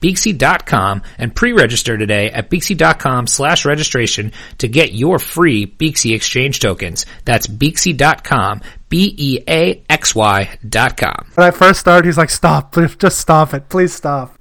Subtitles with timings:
[0.00, 7.06] Beaxy.com and pre-register today at Beaxy.com slash registration to get your free Beaxy exchange tokens.
[7.24, 11.26] That's Beaxy.com, B-E-A-X-Y dot com.
[11.34, 12.74] When I first started, he's like, "Stop!
[12.98, 13.68] Just stop it!
[13.68, 14.37] Please stop!"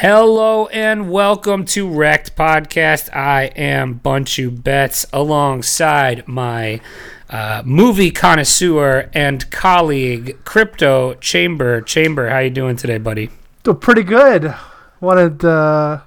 [0.00, 3.12] Hello and welcome to Wrecked Podcast.
[3.12, 6.80] I am Bunchu Betts alongside my
[7.28, 11.80] uh, movie connoisseur and colleague, Crypto Chamber.
[11.80, 13.30] Chamber, how you doing today, buddy?
[13.64, 14.54] Doing pretty good.
[15.00, 16.00] Wanted to uh,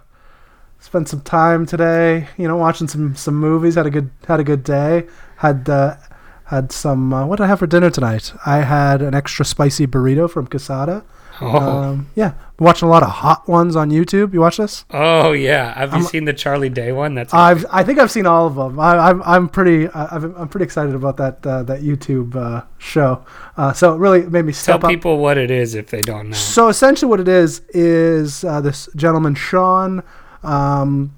[0.79, 3.75] spend some time today, you know, watching some some movies.
[3.75, 5.05] Had a good had a good day.
[5.35, 5.97] Had uh,
[6.45, 7.13] had some.
[7.13, 8.31] Uh, what did I have for dinner tonight?
[8.45, 11.03] I had an extra spicy burrito from Quesada.
[11.41, 14.33] Oh, Um, yeah, watching a lot of hot ones on YouTube.
[14.33, 14.85] You watch this?
[14.91, 15.73] oh yeah.
[15.77, 17.15] Have you I'm- seen the Charlie Day one?
[17.15, 18.79] That's I've I think I've seen all of them.
[18.79, 22.63] I, I'm I'm pretty I- I've, I'm pretty excited about that uh, that YouTube uh,
[22.77, 23.23] show.
[23.57, 24.87] Uh, so it really made me Tell up.
[24.89, 26.35] people what it is if they don't know.
[26.35, 30.03] So essentially, what it is is uh, this gentleman Sean
[30.43, 31.13] um,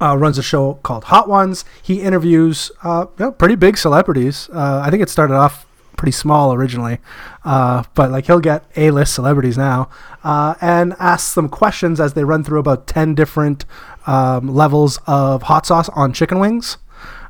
[0.00, 1.64] uh, runs a show called Hot Ones.
[1.82, 4.48] He interviews uh, you know, pretty big celebrities.
[4.52, 6.98] Uh, I think it started off pretty small originally,
[7.44, 9.88] uh, but like he'll get A-list celebrities now
[10.22, 13.64] uh, and asks them questions as they run through about ten different
[14.06, 16.76] um, levels of hot sauce on chicken wings.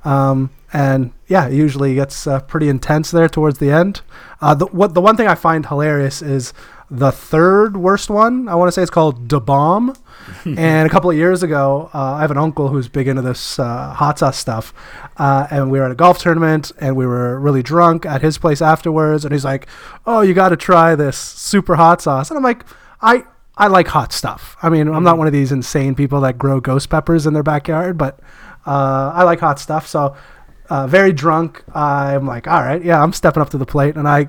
[0.04, 4.02] Um, and yeah, it usually gets uh, pretty intense there towards the end.
[4.40, 6.52] Uh, the what the one thing I find hilarious is
[6.98, 8.48] the third worst one.
[8.48, 9.94] I want to say it's called Da Bomb.
[10.44, 13.58] and a couple of years ago, uh, I have an uncle who's big into this
[13.58, 14.72] uh, hot sauce stuff,
[15.18, 18.38] uh, and we were at a golf tournament, and we were really drunk at his
[18.38, 19.66] place afterwards, and he's like,
[20.06, 22.64] "Oh, you got to try this super hot sauce," and I'm like,
[23.00, 23.24] "I."
[23.56, 24.56] I like hot stuff.
[24.64, 27.44] I mean, I'm not one of these insane people that grow ghost peppers in their
[27.44, 28.18] backyard, but
[28.66, 29.86] uh, I like hot stuff.
[29.86, 30.16] So,
[30.68, 31.62] uh, very drunk.
[31.72, 34.28] I'm like, all right, yeah, I'm stepping up to the plate, and I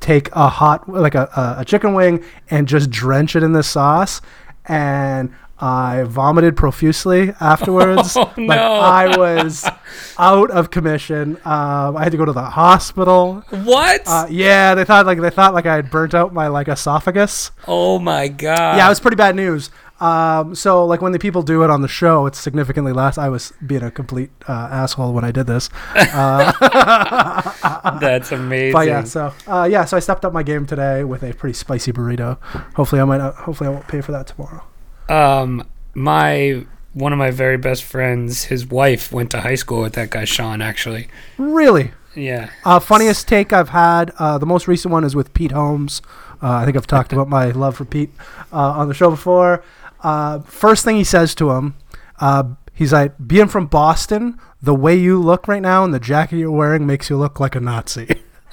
[0.00, 3.62] take a hot, like a, a, a chicken wing, and just drench it in the
[3.62, 4.20] sauce,
[4.66, 8.16] and I vomited profusely afterwards.
[8.16, 8.74] Oh, Like no.
[8.74, 9.68] I was
[10.18, 11.36] out of commission.
[11.44, 13.42] Um, I had to go to the hospital.
[13.50, 14.02] what?
[14.06, 17.50] Uh, yeah, they thought like they thought like I had burnt out my like esophagus.
[17.66, 18.76] oh my god.
[18.76, 19.70] Yeah, it was pretty bad news.
[20.00, 23.18] Um, so like when the people do it on the show, it's significantly less.
[23.18, 25.68] I was being a complete uh, asshole when I did this.
[25.98, 28.72] Uh, That's amazing.
[28.72, 31.54] but yeah, so uh, yeah, so I stepped up my game today with a pretty
[31.54, 32.38] spicy burrito.
[32.74, 33.18] Hopefully, I might.
[33.18, 34.62] Not, hopefully, I won't pay for that tomorrow.
[35.08, 39.94] um my one of my very best friends his wife went to high school with
[39.94, 41.08] that guy sean actually
[41.38, 44.12] Really, yeah uh, funniest take I've had.
[44.18, 46.02] Uh, the most recent one is with Pete Holmes.
[46.42, 48.10] Uh, I think I've talked about my love for Pete
[48.52, 49.62] uh, on the show before.
[50.02, 51.74] Uh, first thing he says to him,
[52.20, 56.36] uh, he's like, "Being from Boston, the way you look right now and the jacket
[56.38, 58.06] you're wearing makes you look like a Nazi."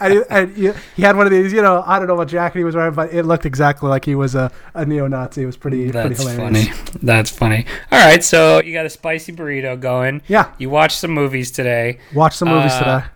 [0.00, 2.28] and, he, and he, he had one of these, you know, I don't know what
[2.28, 5.42] jacket he was wearing, but it looked exactly like he was a, a neo-Nazi.
[5.42, 6.68] It was pretty, pretty that's hilarious.
[6.68, 10.98] funny that's funny all right so you got a spicy burrito going Yeah, you watched
[10.98, 13.06] some movies today watch some movies Uh, today.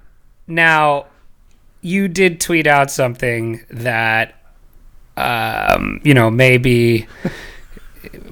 [0.47, 1.07] now
[1.81, 4.35] you did tweet out something that
[5.17, 7.07] um you know maybe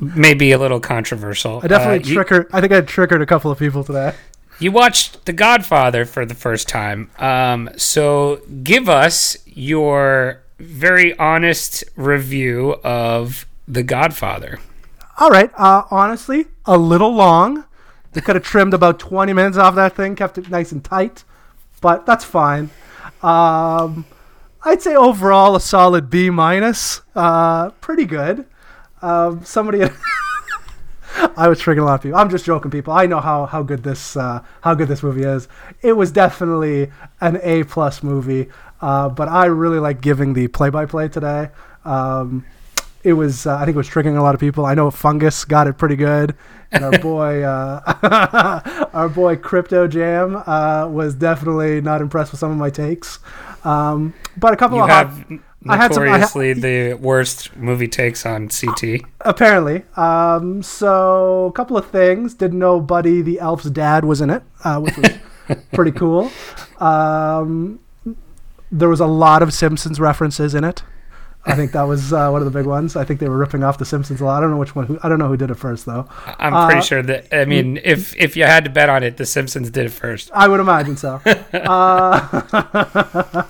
[0.00, 2.46] maybe a little controversial I definitely Uh, triggered.
[2.52, 4.14] I think I triggered a couple of people today.
[4.60, 7.10] You watched The Godfather for the first time.
[7.18, 14.58] Um, so give us your very honest review of The Godfather.
[15.18, 15.50] All right.
[15.56, 17.64] Uh, honestly, a little long.
[18.14, 21.22] They could have trimmed about 20 minutes off that thing, kept it nice and tight,
[21.80, 22.70] but that's fine.
[23.22, 24.06] Um,
[24.62, 27.02] I'd say overall a solid B minus.
[27.14, 28.46] Uh, pretty good.
[29.02, 29.82] Um, somebody.
[31.36, 32.18] I was triggering a lot of people.
[32.18, 32.92] I'm just joking, people.
[32.92, 35.48] I know how, how good this uh, how good this movie is.
[35.82, 36.90] It was definitely
[37.20, 38.48] an A plus movie,
[38.80, 41.50] uh, but I really like giving the play by play today.
[41.84, 42.44] Um,
[43.08, 44.66] it was uh, I think it was triggering a lot of people.
[44.66, 46.34] I know Fungus got it pretty good,
[46.70, 52.50] and our boy uh, our boy Crypto Jam uh, was definitely not impressed with some
[52.50, 53.18] of my takes.
[53.64, 55.38] Um, but a couple You of have hot,
[55.68, 59.02] I had some- I ha- notoriously the worst movie takes on CT.
[59.22, 59.82] apparently.
[59.96, 62.34] Um, so a couple of things.
[62.34, 65.10] Didn't know Buddy the Elf's dad was in it, uh, which was
[65.72, 66.30] pretty cool.
[66.78, 67.80] Um,
[68.70, 70.82] there was a lot of Simpsons references in it.
[71.48, 72.94] I think that was uh, one of the big ones.
[72.94, 74.38] I think they were ripping off the Simpsons a lot.
[74.38, 74.86] I don't know which one.
[74.86, 76.06] Who, I don't know who did it first though.
[76.38, 77.26] I'm Uh, pretty sure that.
[77.34, 80.30] I mean, if if you had to bet on it, The Simpsons did it first.
[80.34, 81.20] I would imagine so.
[81.52, 83.44] uh,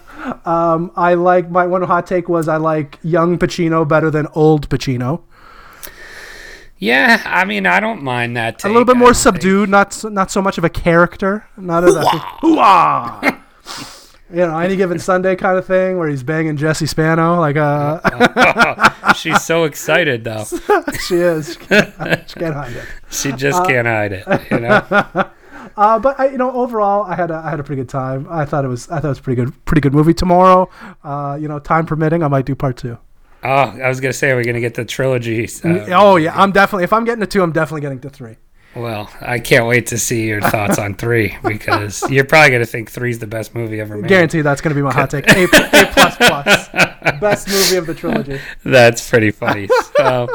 [0.45, 4.69] um, I like my one hot take was I like young Pacino better than old
[4.69, 5.23] Pacino.
[6.81, 8.63] Yeah, I mean, I don't mind that.
[8.65, 11.45] a little bit more don't think- subdued, not so, not so much of a character.
[11.57, 12.07] Not as a
[12.41, 13.43] hoo-ah.
[14.31, 17.41] you know, any given Sunday kind of thing where he's banging Jesse Spano.
[17.41, 20.45] Like, uh, She's so excited though.
[21.07, 21.55] she is.
[21.55, 22.85] She can't, she can't hide it.
[23.11, 24.27] She just can't hide it.
[24.51, 25.31] You know.
[25.77, 28.27] Uh, but I, you know, overall, I had a, I had a pretty good time.
[28.29, 30.13] I thought it was I thought it was a pretty good pretty good movie.
[30.13, 30.69] Tomorrow,
[31.03, 32.99] uh, you know, time permitting, I might do part two.
[33.43, 35.45] Oh, I was gonna say are we're gonna get the trilogy.
[35.65, 38.37] uh, oh yeah, I'm definitely if I'm getting to two, I'm definitely getting to three.
[38.79, 42.91] Well, I can't wait to see your thoughts on three because you're probably gonna think
[42.91, 44.09] three's the best movie ever made.
[44.09, 45.29] Guarantee that's going to be my hot take.
[45.29, 46.69] A, a plus plus,
[47.21, 48.41] best movie of the trilogy.
[48.65, 49.69] That's pretty funny.
[49.97, 50.29] So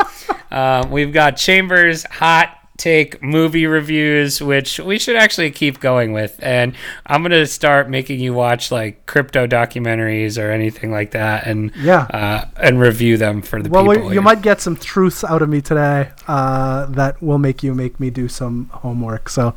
[0.51, 6.39] um, we've got Chambers hot take movie reviews, which we should actually keep going with.
[6.41, 6.73] And
[7.05, 12.07] I'm gonna start making you watch like crypto documentaries or anything like that, and Yeah.
[12.09, 14.09] uh, and review them for the Well, people.
[14.09, 17.75] we, you might get some truths out of me today uh, that will make you
[17.75, 19.29] make me do some homework.
[19.29, 19.53] So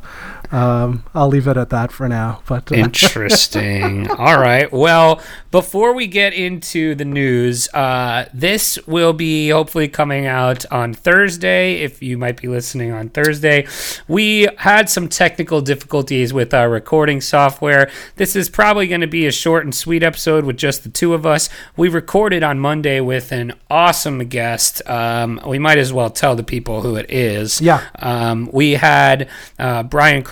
[0.51, 2.41] um, I'll leave it at that for now.
[2.47, 4.09] But uh, Interesting.
[4.11, 4.71] All right.
[4.71, 5.21] Well,
[5.51, 11.81] before we get into the news, uh, this will be hopefully coming out on Thursday.
[11.81, 13.67] If you might be listening on Thursday,
[14.07, 17.89] we had some technical difficulties with our recording software.
[18.15, 21.13] This is probably going to be a short and sweet episode with just the two
[21.13, 21.49] of us.
[21.75, 24.81] We recorded on Monday with an awesome guest.
[24.87, 27.61] Um, we might as well tell the people who it is.
[27.61, 27.83] Yeah.
[27.99, 29.29] Um, we had
[29.59, 30.23] uh, Brian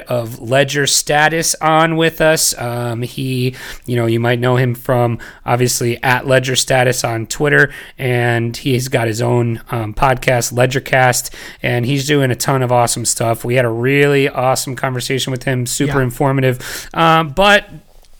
[0.00, 2.56] Of Ledger Status on with us.
[2.58, 3.54] Um, he,
[3.86, 8.88] you know, you might know him from obviously at Ledger Status on Twitter, and he's
[8.88, 13.44] got his own um, podcast, Ledgercast, and he's doing a ton of awesome stuff.
[13.44, 16.04] We had a really awesome conversation with him, super Yeah.
[16.04, 16.88] informative.
[16.94, 17.68] Um, but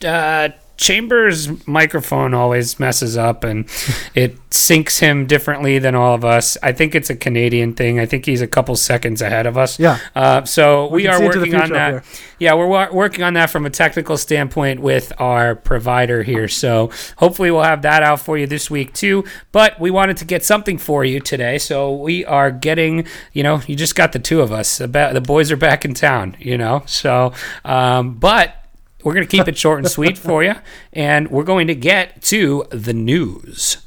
[0.04, 3.64] uh, Chambers' microphone always messes up and
[4.14, 6.56] it syncs him differently than all of us.
[6.62, 7.98] I think it's a Canadian thing.
[7.98, 9.78] I think he's a couple seconds ahead of us.
[9.78, 9.98] Yeah.
[10.14, 12.04] Uh, so we, can are see into the working on that.
[12.38, 16.48] Yeah, we're wa- working on that from a technical standpoint with our provider here.
[16.48, 19.24] So hopefully we'll have that out for you this week too.
[19.52, 21.58] But we wanted to get something for you today.
[21.58, 24.78] So we are getting, you know, you just got the two of us.
[24.78, 26.82] The boys are back in town, you know.
[26.86, 27.32] So,
[27.64, 28.63] um, but
[29.04, 30.54] we're going to keep it short and sweet for you.
[30.92, 33.78] And we're going to get to the news.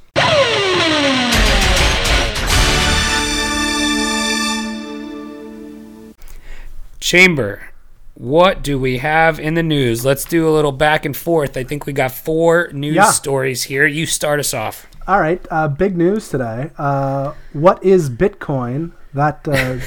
[7.00, 7.70] Chamber,
[8.16, 10.04] what do we have in the news?
[10.04, 11.56] Let's do a little back and forth.
[11.56, 13.12] I think we got four news Yeah.
[13.12, 13.86] stories here.
[13.86, 14.88] You start us off.
[15.08, 16.72] All right, uh, big news today.
[16.78, 18.92] Uh, what is Bitcoin?
[19.18, 19.80] That uh,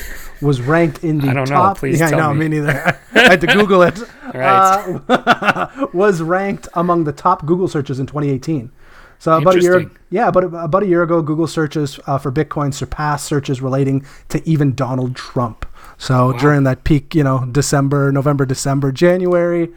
[0.45, 1.55] was ranked in the I don't know.
[1.57, 1.79] top.
[1.79, 2.49] Please yeah, tell I know, me.
[2.49, 2.59] me.
[2.59, 2.99] neither.
[3.15, 3.99] I had to Google it.
[4.35, 5.01] Right.
[5.09, 8.71] Uh, was ranked among the top Google searches in 2018.
[9.19, 12.73] So about a year, yeah, about about a year ago, Google searches uh, for Bitcoin
[12.73, 15.67] surpassed searches relating to even Donald Trump.
[15.99, 19.69] So during that peak, you know, December, November, December, January,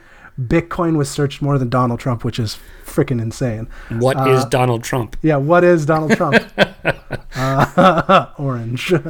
[0.41, 2.57] Bitcoin was searched more than Donald Trump, which is
[2.93, 3.67] freaking insane.
[3.89, 5.17] What is Donald Trump?
[5.21, 6.43] Yeah, what is Donald Trump?
[7.35, 8.93] uh, orange.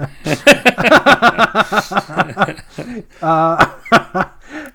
[3.22, 3.74] uh,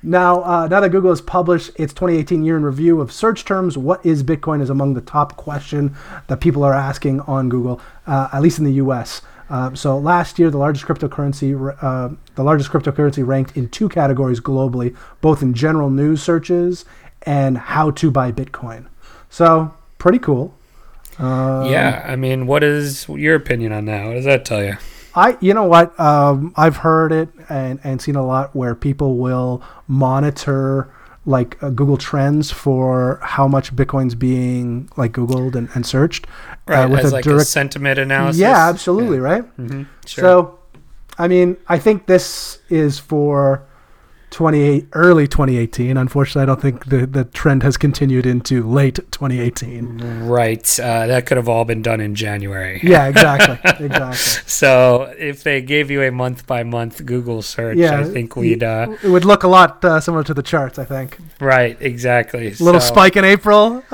[0.02, 3.76] now, uh, now that Google has published its 2018 year in review of search terms,
[3.76, 5.94] what is Bitcoin is among the top question
[6.28, 9.22] that people are asking on Google, uh, at least in the U.S.
[9.50, 14.40] Uh, so last year, the largest cryptocurrency, uh, the largest cryptocurrency ranked in two categories
[14.40, 16.84] globally, both in general news searches
[17.22, 18.86] and how to buy Bitcoin.
[19.30, 20.54] So pretty cool.
[21.18, 24.06] Uh, yeah, I mean, what is your opinion on that?
[24.06, 24.76] What does that tell you?
[25.14, 25.98] I, you know what?
[25.98, 30.94] Um, I've heard it and, and seen a lot where people will monitor
[31.26, 36.26] like uh, Google Trends for how much Bitcoin's being like Googled and, and searched.
[36.66, 38.40] Right, uh, as like a sentiment analysis.
[38.40, 39.42] yeah, absolutely, right?
[39.42, 40.22] hmm Sure.
[40.22, 40.58] So,
[41.18, 43.66] I mean, I think this is for
[44.30, 45.96] 28 early 2018.
[45.96, 50.26] Unfortunately, I don't think the, the trend has continued into late 2018.
[50.26, 50.78] Right.
[50.80, 52.80] Uh, that could have all been done in January.
[52.82, 53.58] Yeah, exactly.
[53.86, 54.16] exactly.
[54.46, 58.62] So if they gave you a month by month Google search, Yeah, I think we'd.
[58.62, 61.18] Uh, It would look a lot uh, similar to the charts, I think.
[61.40, 61.76] right.
[61.80, 62.48] Exactly.
[62.48, 63.82] A little So- spike in April.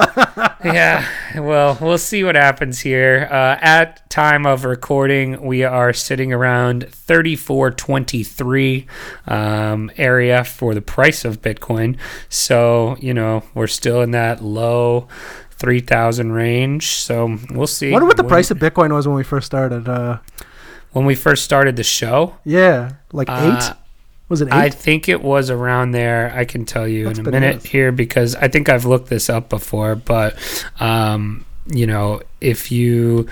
[0.65, 1.05] yeah
[1.37, 6.89] well we'll see what happens here uh, at time of recording we are sitting around
[6.91, 8.87] 3423
[9.27, 11.97] um, area for the price of bitcoin
[12.29, 15.07] so you know we're still in that low
[15.51, 19.23] 3000 range so we'll see wonder what the When- price of Bitcoin was when we
[19.25, 19.89] first started.
[19.89, 20.19] Uh,
[20.93, 23.35] when we first started the show yeah, like eight.
[23.35, 23.75] uh,
[24.29, 24.53] was it eight?
[24.53, 26.33] I think it was around there.
[26.35, 27.65] I can tell you That's in a minute bananas.
[27.67, 29.95] here because I think I've looked this up before.
[29.95, 30.37] But
[30.81, 33.27] um, you know, if you,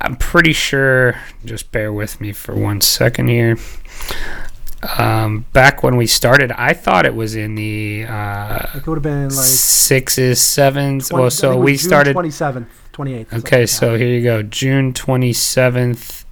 [0.00, 1.16] I'm pretty sure.
[1.44, 3.56] Just bear with me for one second here.
[4.98, 9.02] Um, back when we started, I thought it was in the uh, it would have
[9.02, 9.44] been like.
[9.44, 11.10] sixes, sevens.
[11.10, 12.16] 20 well, so think it was we June started.
[12.16, 13.38] 27th, 28th.
[13.40, 14.42] Okay, so here you go.
[14.42, 16.24] June 27th.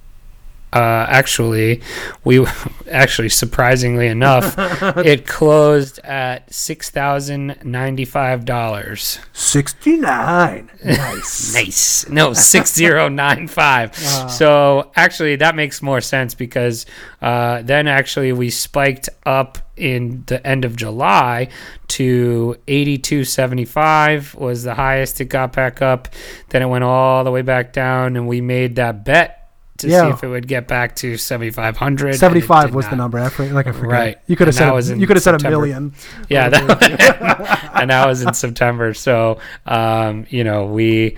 [0.71, 1.81] Uh, actually,
[2.23, 2.45] we
[2.91, 4.55] actually surprisingly enough,
[4.97, 9.19] it closed at six thousand ninety-five dollars.
[9.33, 10.69] 69.
[10.85, 11.53] Nice.
[11.53, 12.09] Nice.
[12.09, 13.91] No, six zero nine five.
[14.01, 14.27] Wow.
[14.27, 16.85] So actually, that makes more sense because
[17.21, 21.49] uh, then actually we spiked up in the end of July
[21.89, 26.07] to eighty two seventy five was the highest it got back up.
[26.49, 29.38] Then it went all the way back down, and we made that bet
[29.79, 30.13] to see Yeah.
[30.13, 32.15] if it would get back to seventy five hundred.
[32.15, 33.19] 75 was the number.
[33.19, 33.91] I forget, like I forget.
[33.91, 34.17] Right.
[34.27, 35.93] You could have said a, you could have said a million.
[36.29, 38.93] Yeah, that, and that was in September.
[38.93, 41.17] So, um, you know, we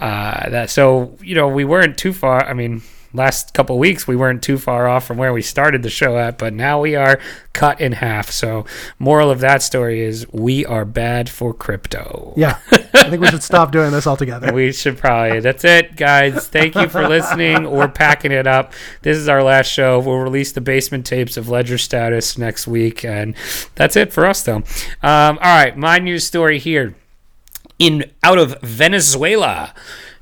[0.00, 2.44] uh, that so you know we weren't too far.
[2.44, 5.82] I mean, last couple of weeks we weren't too far off from where we started
[5.82, 7.18] the show at, but now we are
[7.52, 8.30] cut in half.
[8.30, 8.64] So,
[8.98, 12.34] moral of that story is we are bad for crypto.
[12.36, 12.58] Yeah.
[12.70, 14.52] I think we should stop doing this altogether.
[14.52, 15.40] We should probably.
[15.40, 16.48] That's it, guys.
[16.48, 17.70] Thank you for listening.
[17.70, 18.72] We're packing it up.
[19.02, 19.98] This is our last show.
[19.98, 23.34] We'll release the basement tapes of Ledger Status next week, and
[23.74, 24.62] that's it for us, though.
[25.02, 26.94] Um, all right, my news story here.
[27.78, 29.72] In out of Venezuela,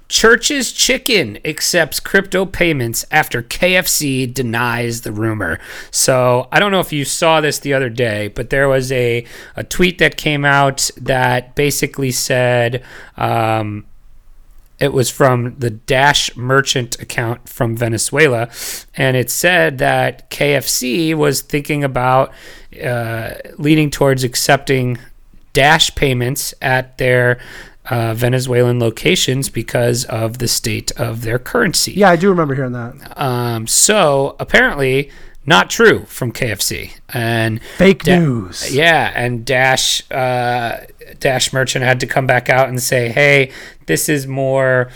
[0.09, 5.59] Church's Chicken accepts crypto payments after KFC denies the rumor.
[5.91, 9.25] So I don't know if you saw this the other day, but there was a,
[9.57, 12.85] a tweet that came out that basically said
[13.17, 13.85] um,
[14.79, 18.49] it was from the Dash Merchant account from Venezuela,
[18.95, 22.33] and it said that KFC was thinking about
[22.85, 24.99] uh, leaning towards accepting
[25.55, 27.41] Dash payments at their
[27.91, 31.93] uh, Venezuelan locations because of the state of their currency.
[31.93, 33.17] Yeah, I do remember hearing that.
[33.21, 35.11] Um, so apparently,
[35.45, 36.93] not true from KFC.
[37.11, 38.75] And Fake Da- news.
[38.75, 40.79] yeah, and Dash uh,
[41.21, 43.53] Dash Merchant had to come back out and say, "Hey,
[43.87, 44.91] this is more.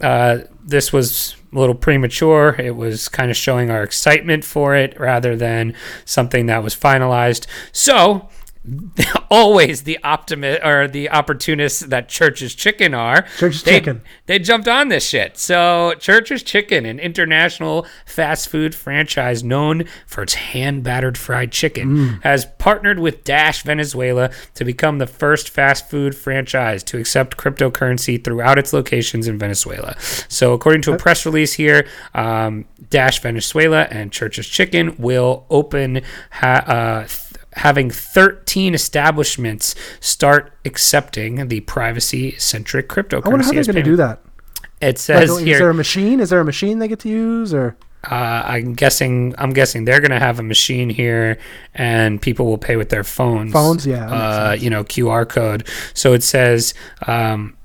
[0.00, 2.54] Uh, this was a little premature.
[2.58, 5.74] It was kind of showing our excitement for it rather than
[6.04, 8.28] something that was finalized." So.
[9.30, 13.22] Always the optimist or the opportunists that Church's Chicken are.
[13.38, 14.02] Church's they, Chicken.
[14.26, 15.36] They jumped on this shit.
[15.38, 21.84] So Church's Chicken, an international fast food franchise known for its hand battered fried chicken,
[21.84, 22.22] Mm.
[22.22, 28.22] has partnered with Dash Venezuela to become the first fast food franchise to accept cryptocurrency
[28.22, 29.94] throughout its locations in Venezuela.
[30.28, 36.00] So, according to a press release here, um, Dash Venezuela and Church's Chicken will open.
[36.30, 37.06] Ha- uh,
[37.54, 43.26] Having 13 establishments start accepting the privacy centric cryptocurrency.
[43.26, 44.20] I wonder how they're going to do that.
[44.80, 45.58] It says is here.
[45.58, 46.20] there a machine?
[46.20, 47.76] Is there a machine they get to use, or
[48.10, 49.34] Uh, I'm guessing.
[49.38, 51.38] I'm guessing they're going to have a machine here,
[51.74, 53.52] and people will pay with their phones.
[53.52, 55.66] Phones, yeah, Uh, you know, QR code.
[55.94, 56.74] So it says
[57.06, 57.56] um,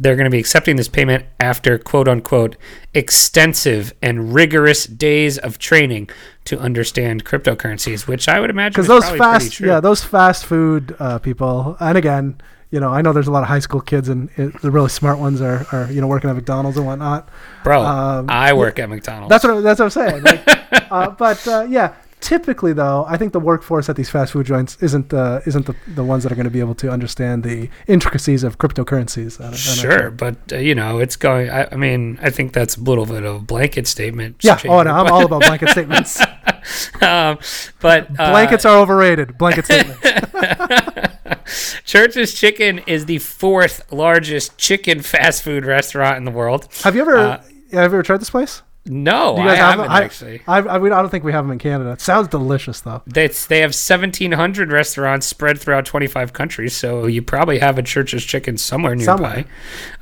[0.00, 2.56] they're going to be accepting this payment after "quote unquote"
[2.94, 6.10] extensive and rigorous days of training
[6.44, 11.18] to understand cryptocurrencies, which I would imagine because those fast, yeah, those fast food uh,
[11.18, 12.40] people, and again,
[12.70, 14.90] you know, I know there's a lot of high school kids, and it, the really
[14.90, 17.28] smart ones are, are, you know, working at McDonald's and whatnot.
[17.64, 19.30] Bro, um, I work at McDonald's.
[19.30, 20.22] That's what that's what I'm saying.
[20.22, 20.42] Like,
[20.90, 24.76] uh, but uh, yeah, typically though, I think the workforce at these fast food joints
[24.80, 27.68] isn't uh, isn't the, the ones that are going to be able to understand the
[27.86, 29.40] intricacies of cryptocurrencies.
[29.40, 31.50] I I Sure, but uh, you know, it's going.
[31.50, 34.36] I, I mean, I think that's a little bit of a blanket statement.
[34.42, 34.60] Yeah.
[34.66, 36.20] Oh no, I'm all about blanket statements.
[37.00, 37.38] um,
[37.80, 39.38] but uh, Blankets are overrated.
[39.38, 40.02] Blanket statements.
[41.84, 46.68] Church's Chicken is the fourth largest chicken fast food restaurant in the world.
[46.82, 48.62] Have you ever Uh, have you ever tried this place?
[48.88, 49.92] No, Do I you guys have haven't them?
[49.92, 50.42] I- actually.
[50.46, 51.92] I, I, we, I don't think we have them in Canada.
[51.92, 53.02] It sounds delicious though.
[53.06, 58.24] That's, they have 1,700 restaurants spread throughout 25 countries, so you probably have a Church's
[58.24, 59.44] Chicken somewhere nearby.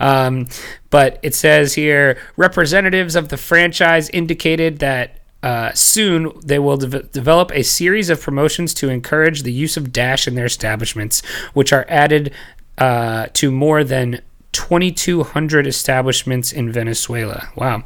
[0.00, 0.46] Um,
[0.90, 5.20] but it says here representatives of the franchise indicated that.
[5.42, 9.92] Uh, soon, they will de- develop a series of promotions to encourage the use of
[9.92, 12.32] Dash in their establishments, which are added
[12.78, 14.22] uh, to more than
[14.52, 17.48] 2,200 establishments in Venezuela.
[17.56, 17.84] Wow.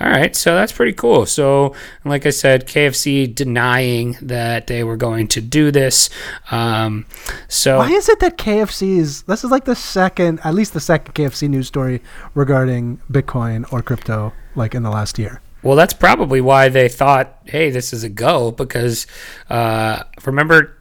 [0.00, 0.34] All right.
[0.34, 1.26] So that's pretty cool.
[1.26, 1.74] So,
[2.04, 6.10] like I said, KFC denying that they were going to do this.
[6.50, 7.06] Um,
[7.46, 9.22] so, Why is it that KFC is?
[9.22, 12.02] This is like the second, at least the second KFC news story
[12.34, 15.40] regarding Bitcoin or crypto, like in the last year.
[15.62, 19.06] well, that's probably why they thought, hey, this is a go because
[19.50, 20.77] uh, remember.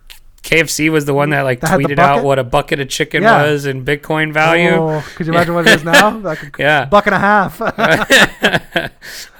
[0.47, 3.43] KFC was the one that like That tweeted out what a bucket of chicken Yeah.
[3.43, 4.69] was in Bitcoin value.
[4.71, 6.17] Oh, could you imagine what it is now?
[6.17, 6.85] Like a Yeah.
[6.85, 7.61] buck and a half.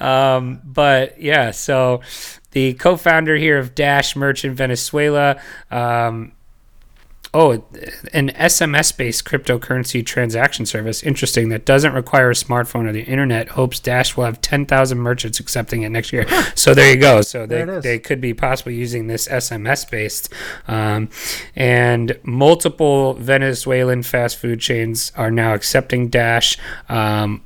[0.02, 2.00] um, but yeah, so
[2.52, 6.32] the co-founder here of Dash Merchant Venezuela, um,
[7.34, 7.52] oh,
[8.12, 11.02] an SMS-based cryptocurrency transaction service.
[11.02, 11.48] Interesting.
[11.48, 13.50] That doesn't require a smartphone or the internet.
[13.50, 16.26] Hopes Dash will have 10,000 merchants accepting it next year.
[16.54, 17.22] so there you go.
[17.22, 17.84] So they, There it is.
[17.84, 20.32] they could be possibly using this SMS-based.
[20.66, 21.08] Um,
[21.54, 26.56] and multiple Venezuelan fast food chains are now accepting Dash.
[26.88, 27.42] Um,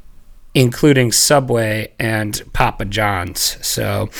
[0.54, 3.56] including Subway and Papa John's.
[3.66, 4.10] So,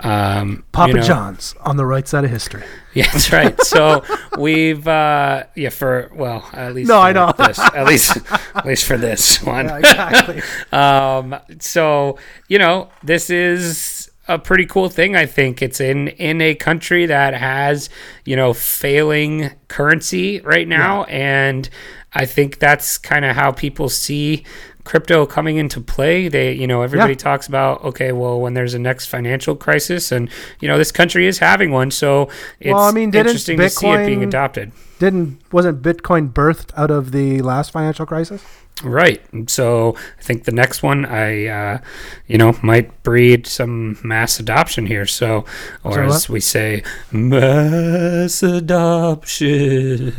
[0.00, 2.62] um, Papa you know- John's on the right side of history.
[2.94, 3.58] Yeah, that's right.
[3.64, 4.04] So
[4.38, 7.32] we've, uh, yeah, for well, at least No, I know.
[7.36, 8.16] this, at least,
[8.54, 9.66] at least for this one.
[9.66, 10.42] Yeah, exactly.
[10.72, 12.18] Um, so
[12.48, 15.16] you know, this is a pretty cool thing.
[15.16, 17.90] I think it's in in a country that has
[18.24, 21.68] you know failing currency right now, and
[22.12, 24.44] I think that's kind of how people see
[24.90, 27.18] crypto coming into play they you know everybody Yeah.
[27.28, 30.28] talks about okay well when there's a next financial crisis and
[30.60, 32.28] you know this country is having one so
[32.58, 36.90] it's Well, I mean, interesting to see it being adopted Didn't wasn't Bitcoin birthed out
[36.90, 38.44] of the last financial crisis?
[38.82, 39.22] Right.
[39.48, 41.78] So I think the next one, I, uh,
[42.26, 45.06] you know, might breed some mass adoption here.
[45.06, 45.44] So,
[45.84, 46.34] or Sorry, as what?
[46.34, 50.10] we say, mass adoption.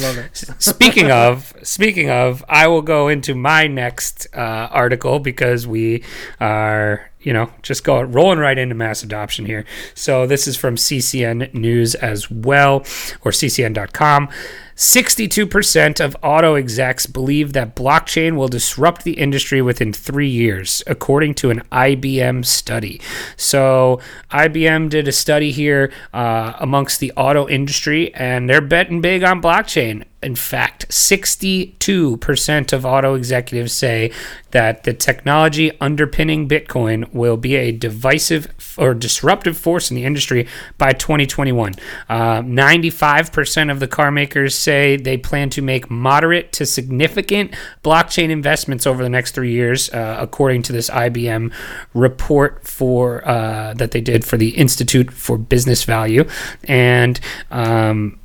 [0.00, 0.44] Love it.
[0.58, 6.04] speaking of, speaking of, I will go into my next uh, article because we
[6.40, 9.64] are, you know, just going rolling right into mass adoption here.
[9.94, 12.76] So this is from CCN News as well,
[13.22, 14.28] or CCN.com.
[14.76, 21.32] 62% of auto execs believe that blockchain will disrupt the industry within three years, according
[21.36, 23.00] to an IBM study.
[23.38, 29.24] So, IBM did a study here uh, amongst the auto industry, and they're betting big
[29.24, 30.04] on blockchain.
[30.22, 34.10] In fact, 62% of auto executives say
[34.50, 40.48] that the technology underpinning Bitcoin will be a divisive or disruptive force in the industry
[40.78, 41.74] by 2021.
[42.08, 48.30] Uh, 95% of the car makers say they plan to make moderate to significant blockchain
[48.30, 51.52] investments over the next three years, uh, according to this IBM
[51.94, 56.28] report for uh, that they did for the Institute for Business Value,
[56.64, 58.18] and um,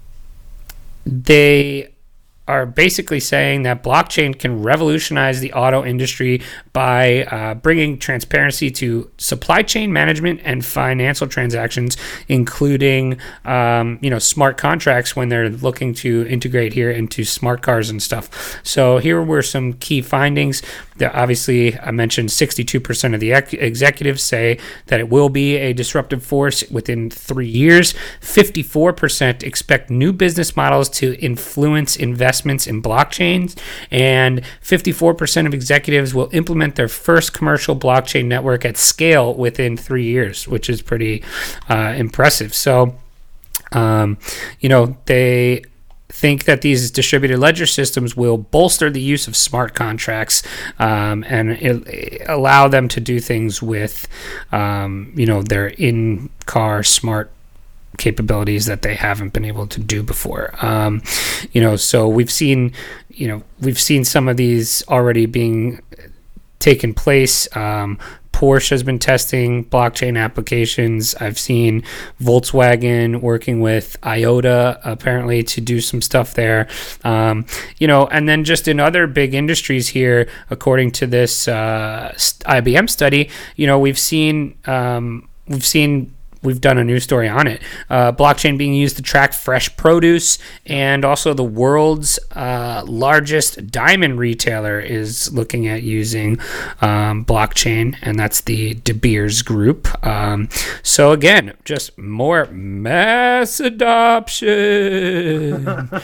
[1.05, 1.90] they
[2.47, 6.41] are basically saying that blockchain can revolutionize the auto industry
[6.73, 11.95] by uh, bringing transparency to supply chain management and financial transactions,
[12.27, 17.89] including um, you know smart contracts when they're looking to integrate here into smart cars
[17.89, 18.59] and stuff.
[18.63, 20.61] So here were some key findings.
[20.97, 25.73] That obviously, I mentioned 62% of the ec- executives say that it will be a
[25.73, 27.93] disruptive force within three years.
[28.19, 31.95] 54% expect new business models to influence
[32.31, 33.57] investments in blockchains,
[33.91, 40.05] and 54% of executives will implement their first commercial blockchain network at scale within three
[40.05, 41.21] years, which is pretty
[41.69, 42.53] uh, impressive.
[42.53, 42.95] So,
[43.73, 44.17] um,
[44.61, 45.63] you know, they
[46.07, 50.43] think that these distributed ledger systems will bolster the use of smart contracts
[50.79, 54.07] um, and it, allow them to do things with,
[54.53, 57.29] um, you know, their in-car smart
[57.97, 60.53] capabilities that they haven't been able to do before.
[60.61, 61.01] Um,
[61.51, 62.73] you know, so we've seen,
[63.09, 65.81] you know, we've seen some of these already being
[66.59, 67.53] taken place.
[67.55, 67.97] Um,
[68.41, 71.13] Porsche has been testing blockchain applications.
[71.15, 71.83] I've seen
[72.19, 76.67] Volkswagen working with IOTA apparently to do some stuff there.
[77.03, 77.45] Um,
[77.77, 82.89] you know, and then just in other big industries here, according to this uh, IBM
[82.89, 86.11] study, you know, we've seen um, we've seen
[86.43, 87.61] we've done a news story on it.
[87.89, 94.19] Uh, blockchain being used to track fresh produce, and also the world's uh, largest diamond
[94.19, 96.39] retailer is looking at using
[96.81, 99.87] um, blockchain, and that's the De Beers Group.
[100.05, 100.49] Um,
[100.83, 104.51] so again, just more mass adoption.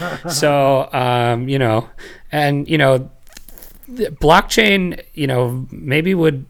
[0.28, 1.88] so um, you know,
[2.30, 3.10] and you know,
[3.88, 6.44] blockchain, you know, maybe would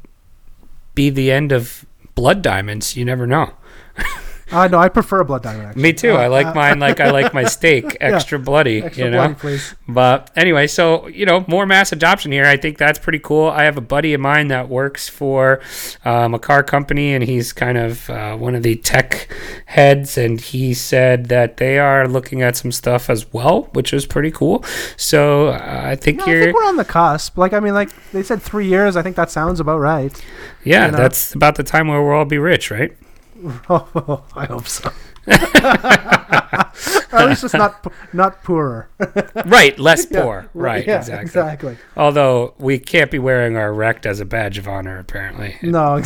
[0.94, 2.96] be the end of blood diamonds.
[2.96, 3.52] You never know.
[4.50, 5.68] Uh, no, I prefer a blood diamond.
[5.68, 5.82] Actually.
[5.82, 6.12] Me too.
[6.12, 8.82] Uh, I like uh, mine like I like my steak extra bloody.
[8.82, 9.18] Extra you know.
[9.18, 9.74] bloody, please.
[9.86, 12.46] But anyway, so you know, more mass adoption here.
[12.46, 13.48] I think that's pretty cool.
[13.48, 15.60] I have a buddy of mine that works for
[16.04, 19.28] um, a car company, and he's kind of uh, one of the tech
[19.66, 24.06] heads, and he said that they are looking at some stuff as well, which is
[24.06, 24.64] pretty cool.
[24.96, 27.36] So uh, I think No, you're, think we're on the cusp.
[27.36, 28.96] Like, I mean, like they said, three years.
[28.96, 30.24] I think that sounds about right.
[30.64, 30.98] yeah, you know.
[30.98, 32.96] that's about the time where we'll all be rich, right?
[33.70, 34.90] Oh, I hope so.
[35.28, 38.88] at least it's not not poorer.
[39.46, 40.50] right, less Yeah, poor.
[40.54, 41.22] Right, yeah, exactly.
[41.22, 41.76] exactly.
[41.96, 45.56] Although we can't be wearing our rect as a badge of honor, apparently.
[45.60, 46.02] It, No,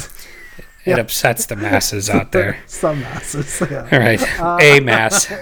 [0.85, 2.59] it upsets the masses out there.
[2.67, 3.63] some masses.
[3.71, 3.89] Yeah.
[3.93, 5.33] All right, uh, a mass.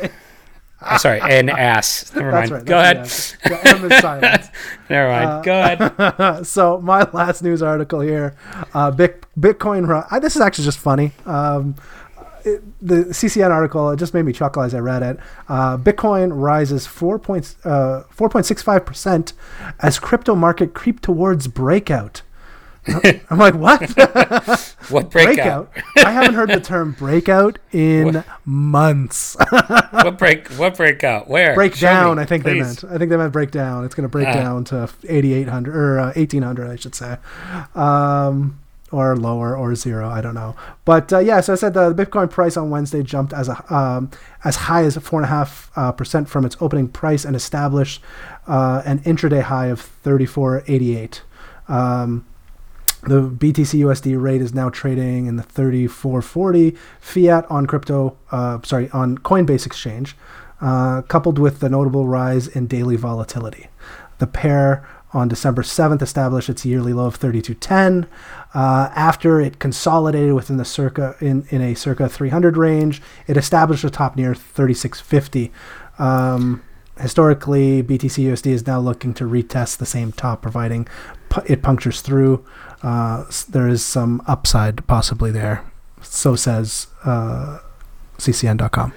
[0.83, 2.13] I'm sorry, an ass.
[2.15, 2.51] Never mind.
[2.51, 2.65] Right.
[2.65, 2.97] Go ahead.
[2.97, 3.39] the answer.
[3.45, 4.51] The M is silent.
[4.89, 5.45] Never mind.
[5.45, 6.47] Go ahead.
[6.47, 8.37] so my last news article here,
[8.75, 10.07] uh, Bitcoin.
[10.11, 11.13] I, this is actually just funny.
[11.27, 11.77] Um,
[12.45, 15.19] it, the CCN article it just made me chuckle as I read it.
[15.49, 19.33] Uh, Bitcoin rises four point uh, four point six five percent
[19.81, 22.23] as crypto market creep towards breakout.
[22.87, 24.77] I'm like, what?
[24.91, 25.71] What breakout?
[25.99, 29.37] I haven't heard the term breakout in months.
[29.91, 30.49] what break?
[30.55, 31.29] What breakout?
[31.29, 31.55] Where?
[31.55, 32.55] Breakdown, I think please.
[32.55, 32.85] they meant.
[32.95, 33.85] I think they meant breakdown.
[33.85, 34.33] It's going to break Ah.
[34.33, 37.19] down to 8800 or uh, 1800, I should say.
[37.77, 38.59] Um,
[38.91, 40.57] or lower or zero, I don't know.
[40.85, 44.11] But uh, yeah, so I said the Bitcoin price on Wednesday jumped as a um,
[44.43, 48.03] as high as four and a half uh, percent from its opening price and established
[48.49, 51.21] uh, an intraday high of 34.88.
[51.69, 52.27] Um,
[53.03, 58.91] the BTC USD rate is now trading in the 34.40 fiat on crypto, uh, sorry,
[58.91, 60.17] on Coinbase exchange,
[60.61, 63.69] uh, coupled with the notable rise in daily volatility.
[64.19, 68.07] The pair on December 7th established its yearly low of 32.10.
[68.55, 73.83] Uh, after it consolidated within the circa in, in a circa 300 range, it established
[73.83, 75.51] a top near 36.50.
[75.99, 76.63] Um,
[77.01, 80.87] historically, BTC USD is now looking to retest the same top, providing
[81.47, 82.45] it punctures through.
[82.83, 85.65] Uh, there is some upside possibly there.
[86.03, 87.59] So says uh,
[88.19, 88.93] CCN.com.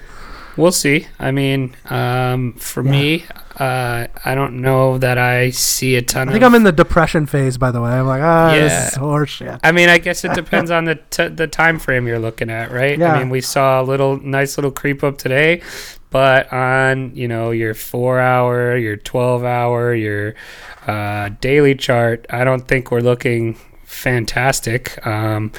[0.55, 1.07] We'll see.
[1.19, 2.91] I mean, um, for Yeah.
[2.91, 3.25] me,
[3.59, 6.47] uh, I don't know that I see a ton I think of.
[6.51, 7.89] I'm in the depression phase, by the way.
[7.89, 8.87] I'm like, ah, this Yeah.
[8.89, 9.59] is horseshit.
[9.63, 12.71] I mean, I guess it depends on the t- the time frame you're looking at,
[12.71, 12.97] right?
[12.97, 13.13] Yeah.
[13.13, 15.61] I mean, we saw a little nice little creep up today,
[16.11, 20.35] but on you know your four hour, your twelve hour, your
[20.87, 23.57] uh, daily chart, I don't think we're looking
[23.93, 25.05] fantastic.
[25.05, 25.51] Um,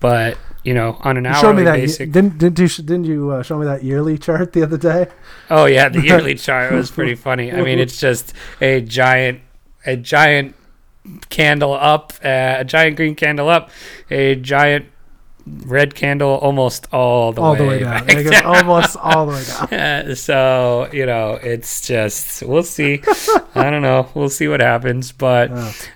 [0.00, 1.74] but you know, on an You hourly showed me that.
[1.76, 5.08] basic, Didn't didn't you, didn't you uh, show me that yearly chart the other day?
[5.50, 7.52] oh yeah, the yearly chart was pretty funny.
[7.52, 9.40] I mean, it's just a giant,
[9.86, 10.54] a giant
[11.30, 13.70] candle up, uh, a giant green candle up,
[14.10, 14.86] a giant
[15.46, 18.08] red candle almost all the all way the way down.
[18.08, 19.68] It goes almost all the way down.
[19.82, 23.02] Uh, so you know it's just we'll see.
[23.54, 24.08] I don't know.
[24.14, 25.12] We'll see what happens.
[25.12, 25.50] But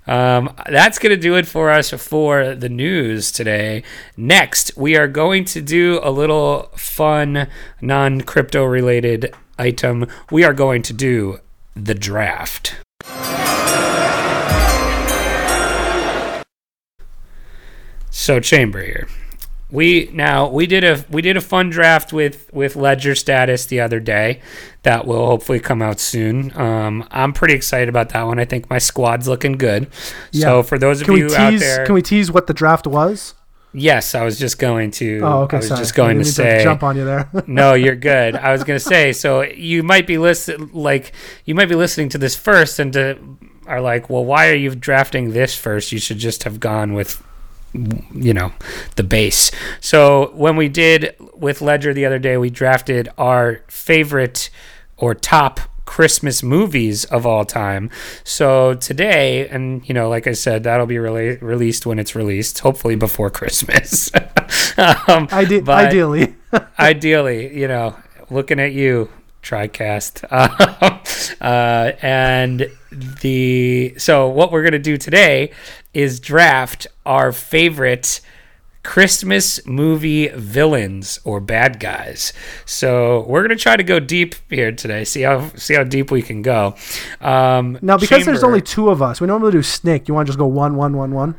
[0.06, 3.82] um, that's going to do it for us for the news today.
[4.16, 7.48] Next we are going to do a little fun
[7.80, 10.06] non-crypto related item.
[10.30, 11.38] We are going to do
[11.74, 12.76] the draft.
[18.10, 19.08] So chamber here
[19.70, 23.80] we now we did a we did a fun draft with with ledger status the
[23.80, 24.40] other day
[24.84, 28.70] that will hopefully come out soon um i'm pretty excited about that one i think
[28.70, 29.88] my squad's looking good
[30.30, 30.42] yeah.
[30.42, 33.34] so for those of Can you out there Can we tease what the draft was?
[33.72, 35.56] yes i was just going to Oh, okay.
[35.56, 35.80] i was sorry.
[35.80, 37.28] just going to say jump on you there.
[37.48, 38.36] no, you're good.
[38.36, 41.12] I was gonna say, so you might be listen like
[41.44, 43.18] you might be listening to this first and to,
[43.66, 45.90] are like, well, why are you drafting this first?
[45.90, 47.20] You should just have gone with,
[48.14, 48.52] you know,
[48.96, 49.50] the base.
[49.80, 54.50] So when we did with Ledger the other day, we drafted our favorite
[54.96, 57.90] or top Christmas movies of all time.
[58.24, 62.58] So today, and you know, like I said, that'll be rela- released when it's released,
[62.58, 64.10] hopefully before Christmas.
[64.76, 66.34] um, Ide- ideally,
[66.78, 67.96] ideally, you know,
[68.28, 69.08] looking at you,
[69.42, 70.24] TriCast.
[70.30, 71.00] Um,
[71.40, 72.68] uh, and
[73.20, 75.52] the so what we're gonna do today
[75.96, 78.20] is draft our favorite
[78.82, 82.34] Christmas movie villains or bad guys.
[82.66, 85.04] So we're gonna try to go deep here today.
[85.04, 86.76] See how see how deep we can go.
[87.20, 90.06] Um, Now, because there's only two of us, we normally do snake.
[90.06, 91.34] You want to just go one, one, one, one?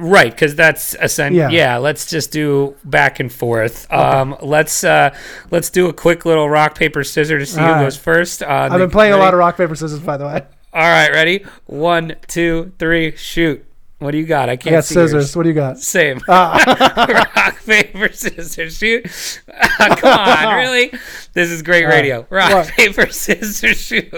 [0.00, 1.36] Right, because that's essential.
[1.38, 1.48] Yeah.
[1.50, 1.76] Yeah.
[1.78, 3.92] let's just do back and forth.
[3.92, 5.12] Um, let's uh,
[5.50, 7.82] let's do a quick little rock paper scissors to see All who right.
[7.84, 8.42] goes first.
[8.42, 10.42] Uh, I've been playing a lot of rock paper scissors, by the way.
[10.78, 11.44] All right, ready?
[11.66, 13.64] One, two, three, shoot.
[13.98, 14.48] What do you got?
[14.48, 15.12] I can't I got see scissors.
[15.12, 15.36] yours.
[15.36, 15.78] What do you got?
[15.80, 16.20] Same.
[16.28, 17.32] Ah.
[17.36, 19.42] rock paper scissors shoot.
[19.78, 20.92] Come on, really?
[21.32, 22.24] This is great radio.
[22.30, 22.68] Rock What?
[22.68, 24.12] paper scissors shoot.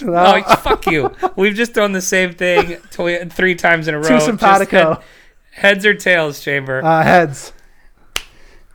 [0.00, 0.42] No.
[0.46, 1.14] Oh, fuck you.
[1.36, 4.08] We've just done the same thing three times in a row.
[4.08, 4.94] Too simpatico.
[4.94, 5.02] head-
[5.50, 6.82] heads or tails, Chamber?
[6.82, 7.52] Uh, heads.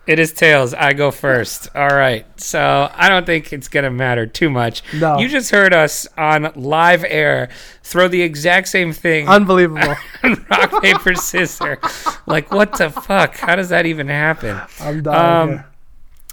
[0.05, 0.73] It is tails.
[0.73, 1.69] I go first.
[1.73, 2.25] All right.
[2.39, 4.83] So I don't think it's going to matter too much.
[4.93, 5.17] No.
[5.17, 7.49] You just heard us on live air
[7.83, 9.95] throw the exact same thing Unbelievable.
[10.23, 11.77] on rock, paper, scissors.
[12.25, 13.37] Like, what the fuck?
[13.37, 14.59] How does that even happen?
[14.81, 15.63] I'm dying Um.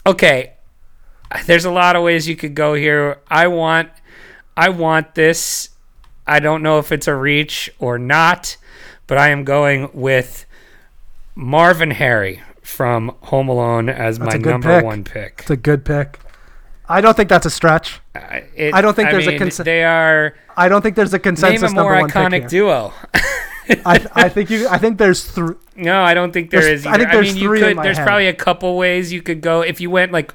[0.05, 0.55] Okay.
[1.47, 3.21] There's a lot of ways you could go here.
[3.29, 3.91] I want
[4.57, 5.71] I want this.
[6.27, 8.57] I don't know if it's a reach or not,
[9.07, 10.45] but I am going with
[11.37, 14.85] Marvin Harry from Home Alone as That's my number pick.
[14.85, 15.39] one pick.
[15.41, 16.19] It's a good pick.
[16.89, 18.01] I don't think that's a stretch.
[18.15, 21.15] I- it- I don't think there's a mean, cons- They are I don't think there's
[21.15, 21.63] a consensus.
[21.63, 22.93] name consensus a more iconic duo.
[23.87, 24.67] I, I think you.
[24.69, 25.55] I think there's three.
[25.77, 26.87] no, I don't think there There's- is.
[26.87, 27.85] I think there's mean, you three in could.
[27.85, 28.07] There's head.
[28.07, 30.35] probably a couple ways you could go if you went like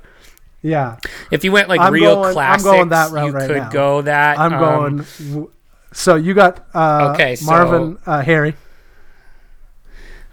[0.61, 0.97] Yeah,
[1.31, 2.63] if you went like I'm real going- I'm classics.
[2.63, 3.69] going that route you right could now.
[3.71, 4.39] go that.
[4.39, 5.47] I'm um, going.
[5.91, 8.55] So you got uh, Okay, so- Marvin uh, Harry.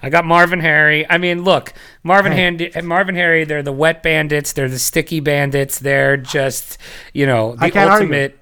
[0.02, 1.08] I got Marvin Harry.
[1.08, 2.32] I mean, look, Marvin.
[2.32, 3.44] Handy, Marvin Harry.
[3.44, 4.52] They're the wet bandits.
[4.52, 5.78] They're the sticky bandits.
[5.78, 6.78] They're just
[7.12, 8.06] you know the can't argue.
[8.08, 8.38] ultimate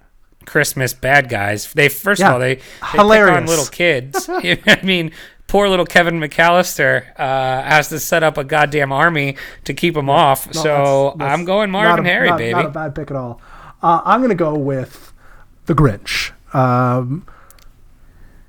[0.46, 1.72] Christmas bad guys.
[1.74, 2.28] They first Yeah.
[2.28, 2.62] of all they, they
[2.98, 3.34] Hilarious.
[3.34, 4.28] pick on little kids.
[4.32, 5.12] I mean.
[5.46, 10.08] Poor little Kevin McCallister uh, has to set up a goddamn army to keep him
[10.08, 10.46] off.
[10.46, 12.52] No, so that's- that's I'm going Marvin a- Harry, not, baby.
[12.52, 13.40] Not a bad pick at all.
[13.82, 15.12] Uh, I'm gonna go with
[15.66, 16.30] the Grinch.
[16.54, 17.26] Um,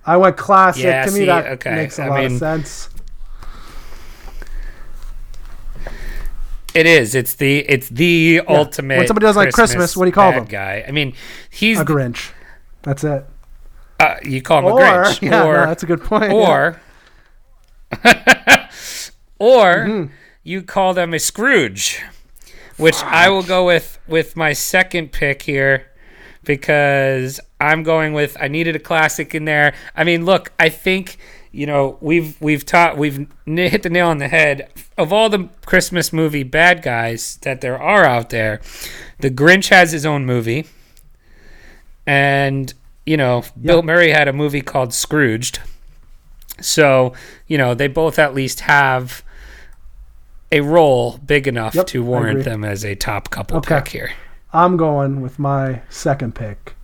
[0.06, 0.84] I went classic.
[0.84, 1.74] Yeah, to me, see, that okay.
[1.74, 2.90] makes a I lot of mean- sense.
[6.74, 7.16] It is.
[7.16, 8.98] It's the it's the ultimate.
[9.00, 10.46] When somebody does like Christmas, what do you call them?
[10.46, 10.86] Guy.
[10.88, 11.14] I mean,
[11.50, 12.32] he's A Grinch.
[12.84, 13.26] That's it.
[14.00, 16.32] uh, you call him Or a Grinch, yeah, or no, that's a good point.
[16.32, 16.80] or
[19.40, 20.14] or Mm-hmm.
[20.44, 22.02] you call them a Scrooge,
[22.78, 25.88] which I will go with with my second pick here
[26.44, 29.74] because I'm going with I needed a classic in there.
[29.96, 31.18] I mean, look, I think
[31.52, 35.50] you know we've we've taught we've hit the nail on the head of all the
[35.66, 38.62] Christmas movie bad guys that there are out there.
[39.20, 40.66] The Grinch has his own movie,
[42.06, 42.74] and
[43.06, 45.60] you know Bill Murray had a movie called Scrooged.
[46.60, 47.14] So,
[47.48, 49.24] you know, they both at least have
[50.52, 53.78] a role big enough Yep, to warrant them as a top couple Okay.
[53.80, 54.12] pick here.
[54.54, 56.76] I'm going with my second pick,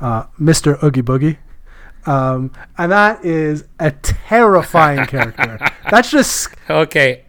[0.00, 0.82] uh, Mr.
[0.82, 1.36] Oogie Boogie.
[2.06, 5.58] Um, and that is a terrifying character.
[5.90, 7.24] That's just Okay.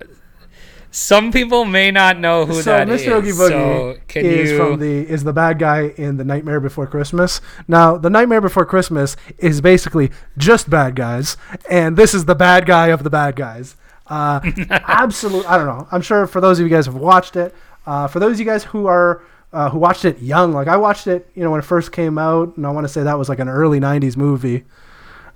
[0.95, 3.03] Some people may not know who that is.
[3.03, 3.23] so that Mr.
[3.23, 3.39] is.
[3.39, 6.59] Oogie Boogie so can is you from the is the bad guy in the Nightmare
[6.59, 7.41] Before Christmas.
[7.67, 11.35] Now, the Nightmare Before Christmas is basically just bad guys,
[11.67, 13.75] and this is the bad guy of the bad guys.
[14.05, 15.49] Uh, absolute.
[15.49, 15.87] I don't know.
[15.91, 17.55] I'm sure for those of you guys who have watched it,
[17.87, 20.75] uh, for those of you guys who are uh, who watched it young, like I
[20.75, 23.17] watched it, you know, when it first came out, and I want to say that
[23.17, 24.65] was like an early '90s movie.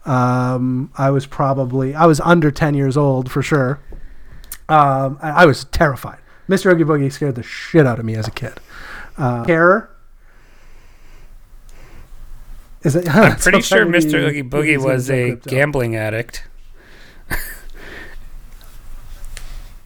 [0.05, 3.79] Um, I was probably I was under 10 years old for sure.
[4.69, 6.19] Um, I, I was terrified.
[6.49, 6.73] Mr.
[6.73, 8.53] Oogie Boogie scared the shit out of me as a kid.
[9.17, 9.89] Uh, Terror.
[12.83, 13.07] Is it?
[13.13, 14.29] I'm pretty sure Mr.
[14.29, 16.45] Oogie Boogie was a gambling addict.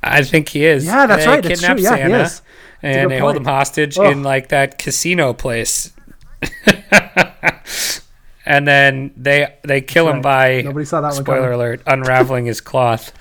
[0.03, 0.85] I think he is.
[0.85, 1.43] Yeah, that's they right.
[1.43, 1.75] That's true.
[1.77, 2.41] Yeah, Santa yes.
[2.81, 4.11] And they hold him hostage Ugh.
[4.11, 5.91] in like that casino place.
[8.45, 11.53] and then they they kill him by Nobody saw that one spoiler coming.
[11.53, 13.13] alert unraveling his cloth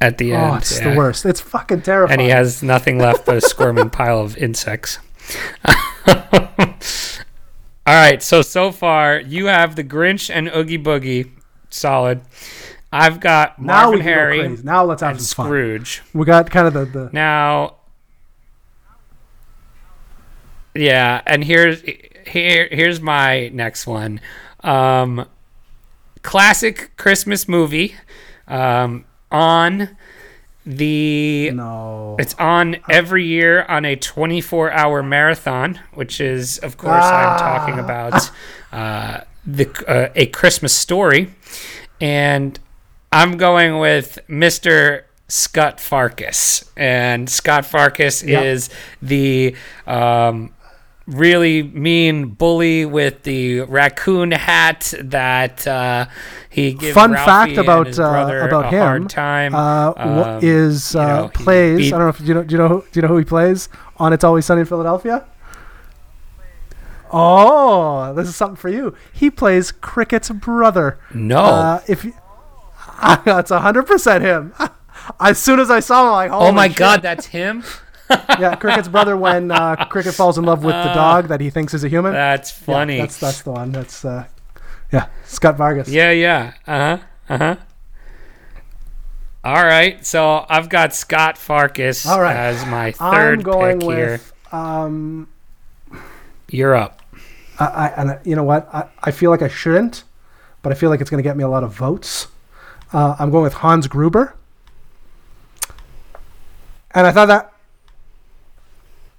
[0.00, 0.52] at the oh, end.
[0.52, 0.90] Oh, it's yeah.
[0.90, 1.24] the worst.
[1.26, 2.20] It's fucking terrifying.
[2.20, 4.98] And he has nothing left but a squirming pile of insects.
[7.86, 11.30] All right, so so far you have the Grinch and Oogie Boogie,
[11.70, 12.20] solid.
[12.92, 14.62] I've got now we Marvin go Harry crazy.
[14.62, 15.46] Now let's have some fun.
[15.46, 16.02] Scrooge.
[16.14, 17.76] We got kind of the, the Now,
[20.74, 21.82] yeah, and here's
[22.26, 24.20] here here's my next one.
[24.60, 25.26] Um,
[26.22, 27.96] classic Christmas movie.
[28.48, 29.96] Um, on
[30.64, 32.16] the no.
[32.18, 37.78] it's on every year on a 24 hour marathon, which is, of course, I'm talking
[37.78, 38.30] about
[38.72, 41.34] uh, the uh, a Christmas story,
[42.00, 42.58] and
[43.12, 45.02] I'm going with Mr.
[45.28, 48.44] Scott Farkas, and Scott Farkas Yep.
[48.44, 48.70] is
[49.02, 50.52] the um,
[51.06, 56.06] really mean bully with the raccoon hat that uh,
[56.50, 56.94] he gives.
[56.94, 59.54] Fun Ralphie fact and about his uh, brother about a him hard time.
[59.54, 61.78] Uh, Um, is you uh, know, plays.
[61.78, 62.42] beat- I don't know if you know.
[62.44, 62.68] Do you know?
[62.68, 65.24] Who, do you know who he plays on It's Always Sunny in Philadelphia?
[67.12, 68.94] Oh, this is something for you.
[69.12, 70.98] He plays Cricket's brother.
[71.14, 72.12] no, Uh, if you,
[73.24, 74.52] that's hundred percent him.
[75.20, 77.62] As soon as I saw him, I'm like, oh my shit." God, that's him.
[78.10, 81.74] yeah, Cricket's brother when uh, Cricket falls in love with the dog that he thinks
[81.74, 82.12] is a human.
[82.12, 82.98] That's Yeah, funny.
[82.98, 83.72] that's that's the one.
[83.72, 84.26] That's uh,
[84.92, 85.88] yeah, Scott Farkas.
[85.88, 86.54] Yeah, yeah.
[86.66, 87.04] Uh huh.
[87.28, 87.56] Uh huh.
[89.44, 90.04] All right.
[90.04, 92.34] So I've got Scott Farkas All right.
[92.36, 93.96] as my 3rd I'm going pick with.
[93.96, 94.20] here.
[94.52, 95.28] Um,
[96.48, 97.00] You're up.
[97.58, 98.68] I, I and I, you know what?
[98.74, 100.04] I, I feel like I shouldn't,
[100.62, 102.26] but I feel like it's going to get me a lot of votes.
[102.96, 104.34] Uh, I'm going with Hans Gruber,
[106.92, 107.52] and I thought that.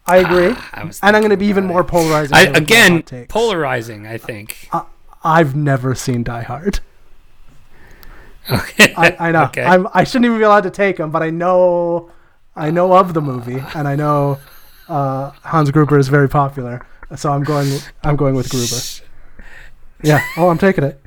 [0.08, 2.36] I agree, I and I'm going to be even about more polarizing.
[2.36, 3.32] I, here with my again, hot takes.
[3.32, 4.08] polarizing.
[4.08, 4.68] I think.
[4.74, 4.86] I,
[5.24, 6.80] I've never seen Die Hard.
[8.50, 8.96] Okay.
[8.98, 9.44] I, I know.
[9.48, 9.64] Okay.
[9.64, 12.10] I'm, I shouldn't even be allowed to take him, but I know,
[12.56, 14.40] I know of the movie, and I know
[14.90, 16.84] uh, Hans Gruber is very popular.
[17.16, 17.70] So I'm going.
[18.04, 18.82] I'm going with Gruber.
[20.02, 20.26] Yeah.
[20.36, 21.00] Oh, I'm taking it.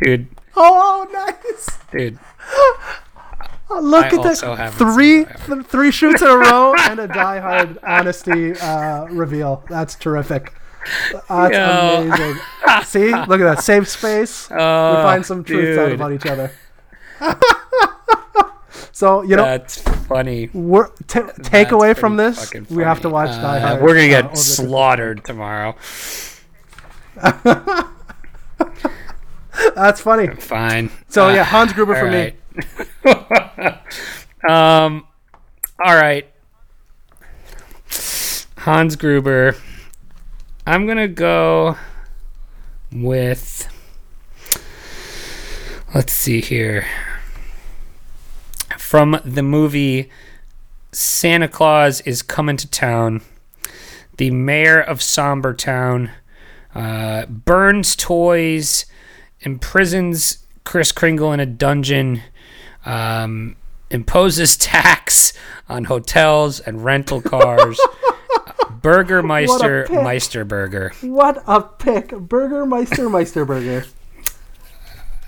[0.00, 1.78] dude, Oh, nice.
[1.90, 2.18] dude.
[3.70, 4.74] Oh, look I at that.
[4.74, 5.46] Three, seen Die Hard.
[5.60, 9.64] th- three shoots in a row and a Die Hard honesty uh, reveal.
[9.70, 10.52] That's terrific.
[11.28, 12.02] That's Yo.
[12.12, 12.36] amazing.
[12.84, 13.60] See, look at that.
[13.62, 14.48] Safe space.
[14.50, 16.50] Oh, we find some truth out about each other.
[18.92, 20.50] so you know, That's funny.
[20.52, 22.52] we're t- take That's away from this.
[22.68, 23.82] We have to watch Uh, Die Hard.
[23.82, 25.76] We're gonna uh, get the- slaughtered tomorrow.
[29.74, 30.28] That's funny.
[30.36, 30.90] Fine.
[31.08, 32.34] So Uh, yeah, Hans Gruber for all me.
[34.48, 35.06] um,
[35.84, 36.28] all right.
[38.58, 39.56] Hans Gruber.
[40.66, 41.76] I'm gonna go
[42.92, 43.68] with.
[45.94, 46.86] Let's see here.
[48.78, 50.10] From the movie
[50.92, 53.22] Santa Claus is Coming to Town,
[54.18, 56.10] the mayor of Somber Town
[56.74, 58.84] uh, burns toys,
[59.42, 62.22] imprisons Kris Kringle in a dungeon,
[62.84, 63.56] um,
[63.90, 65.32] imposes tax
[65.68, 67.80] on hotels and rental cars.
[68.70, 69.98] Burgermeister What a pick.
[70.00, 71.08] Meisterburger.
[71.08, 73.86] What a pick, Burgermeister Meisterburger.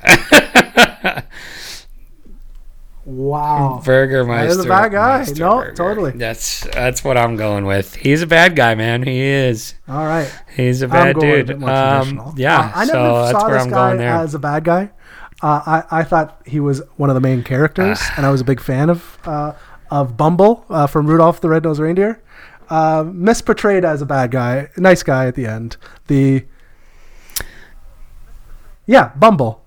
[3.04, 3.80] wow.
[3.84, 4.60] Burgermeister.
[4.60, 5.18] Is a bad guy.
[5.18, 5.74] No, Meisterburger.
[5.76, 6.10] totally.
[6.12, 7.94] That's that's what I'm going with.
[7.94, 9.02] He's a bad guy, man.
[9.02, 9.74] He is.
[9.88, 10.30] All right.
[10.56, 11.58] He's a bad a dude.
[11.60, 14.14] more Um, yeah, Uh, I never so that's saw where this I'm guy going there.
[14.14, 14.90] as a bad guy.
[15.42, 18.14] Uh, I I thought he was one of the main characters, Ah.
[18.16, 19.52] and I was a big fan of uh,
[19.90, 22.22] of Bumble uh, from Rudolph the Red-Nosed Reindeer.
[22.70, 25.76] Uh, misportrayed as a bad guy, nice guy at the end.
[26.06, 26.44] The
[28.86, 29.63] yeah, Bumble.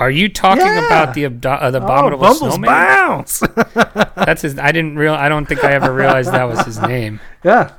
[0.00, 0.86] Are you talking Yeah.
[0.86, 2.70] about the abdo- uh, the abominable oh, Bumble's snowman?
[2.70, 3.40] bounce.
[4.16, 4.58] That's his.
[4.58, 5.12] I didn't real.
[5.14, 7.20] I don't think I ever realized that was his name.
[7.44, 7.72] yeah.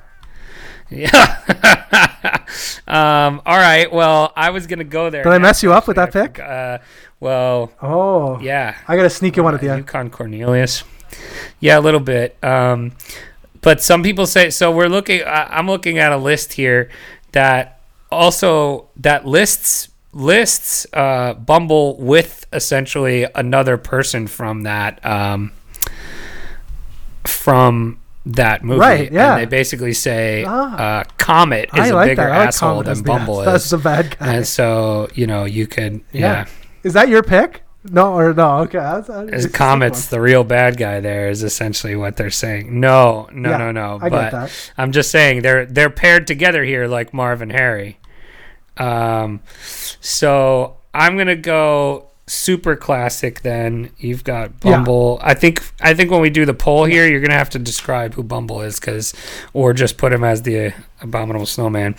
[0.90, 1.38] Yeah.
[2.88, 3.42] um.
[3.46, 3.92] All right.
[3.92, 5.24] Well, I was gonna go there.
[5.24, 6.14] Did I mess you up with that.
[6.14, 6.40] Pick?
[6.40, 6.78] Uh,
[7.20, 8.76] well, Oh, yeah.
[8.88, 9.80] I got a sneaky one at the Uh, end.
[9.82, 10.84] Yukon Cornelius.
[11.60, 12.38] Yeah, a little bit.
[12.44, 12.92] Um,
[13.62, 14.72] but some people say so.
[14.72, 15.24] We're looking.
[15.24, 16.90] I I'm looking at a list here
[17.32, 17.80] that
[18.12, 25.52] also that lists lists uh, Bumble with essentially another person from that um,
[27.24, 28.80] from that movie.
[28.80, 29.34] Right, yeah.
[29.36, 31.00] And they basically say Ah.
[31.00, 33.74] uh, Comet is I a like bigger like asshole Comet than the- Bumble That's is.
[33.74, 34.34] a bad guy.
[34.36, 36.20] And so you know you could Yeah.
[36.22, 36.46] yeah.
[36.84, 37.64] Is that your pick?
[37.84, 38.60] No, or no?
[38.60, 42.80] Okay, that's, that's Comet's the real bad guy there is essentially what they're saying.
[42.80, 44.00] No, no, Yeah, no, no.
[44.00, 44.72] I but.
[44.78, 47.98] I'm just saying they're they're paired together here like Marv and Harry.
[48.78, 49.42] Um,
[50.00, 53.42] so I'm gonna go super classic.
[53.42, 54.78] Then you've got Yeah.
[54.78, 55.20] Bumble.
[55.22, 58.14] I think I think when we do the poll here, you're gonna have to describe
[58.14, 59.14] who Bumble is, because
[59.54, 61.96] or just put him as the abominable snowman.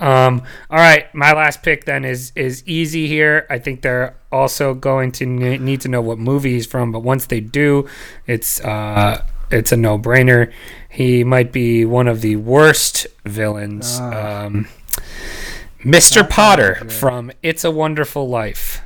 [0.00, 3.46] Um, all right, my last pick then is is easy here.
[3.50, 7.26] I think they're also going to need to know what movie he's from, but once
[7.26, 7.86] they do,
[8.26, 10.50] it's uh, it's a no brainer.
[10.88, 13.98] He might be one of the worst villains.
[14.00, 14.44] Ah.
[14.46, 14.68] Um,
[15.84, 16.16] Mr.
[16.22, 16.98] That Potter sounds good.
[16.98, 18.80] from It's a Wonderful Life.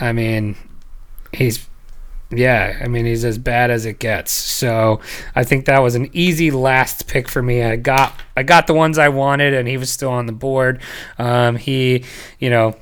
[0.00, 0.56] I mean,
[1.32, 1.66] he's
[2.34, 4.32] yeah, I mean he's as bad as it gets.
[4.32, 5.00] So
[5.34, 7.62] I think that was an easy last pick for me.
[7.62, 10.80] I got I got the ones I wanted, and he was still on the board.
[11.18, 12.04] Um, he,
[12.38, 12.74] you know,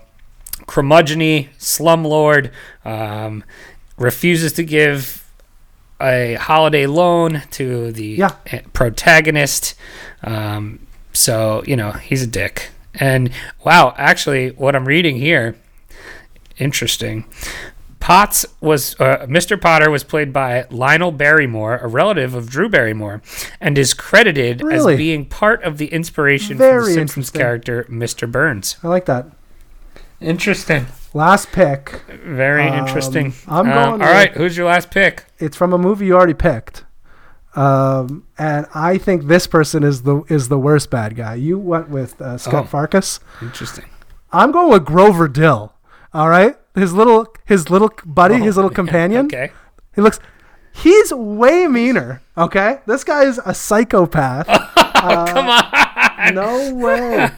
[0.67, 2.53] curmudgeony slumlord,
[2.85, 3.43] um,
[3.99, 5.29] refuses to give
[6.01, 8.31] a holiday loan to the Yeah.
[8.73, 9.75] protagonist.
[10.23, 10.79] Um,
[11.13, 12.71] so, you know, he's a dick.
[12.95, 13.31] And
[13.65, 15.57] wow, actually, what I'm reading here,
[16.59, 17.25] interesting.
[18.01, 19.61] Potts was uh, Mr.
[19.61, 23.21] Potter was played by Lionel Barrymore, a relative of Drew Barrymore,
[23.61, 24.95] and is credited Really?
[24.95, 28.31] as being part of the inspiration for the Simpsons character Mr.
[28.31, 28.77] Burns.
[28.83, 29.27] I like that.
[30.21, 30.87] Interesting.
[31.13, 32.01] Last pick.
[32.25, 33.35] Very Um, interesting.
[33.47, 35.25] I'm Um, going all with- right, who's your last pick?
[35.39, 36.85] It's from a movie you already picked.
[37.57, 41.35] Um, and I think this person is the is the worst bad guy.
[41.35, 42.69] You went with uh, Scott Oh.
[42.69, 43.21] Farkas.
[43.43, 43.87] Interesting.
[44.33, 45.73] I'm going with Grover Dill.
[46.15, 49.27] All right, his little his little buddy, his little companion.
[49.27, 49.51] Okay.
[49.95, 50.21] He looks.
[50.73, 52.23] He's way meaner.
[52.39, 54.47] Okay, this guy is a psychopath.
[54.95, 55.65] Come on.
[56.33, 57.31] no way,